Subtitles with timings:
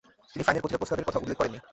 [0.31, 1.59] তিনি ফ্রাইনের কথিত প্রস্তাবের কথা উল্লেখ করেননি।